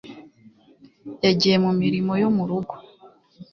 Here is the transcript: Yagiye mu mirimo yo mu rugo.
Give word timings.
Yagiye 1.25 1.55
mu 1.63 1.71
mirimo 1.81 2.13
yo 2.21 2.29
mu 2.35 2.43
rugo. 2.49 2.73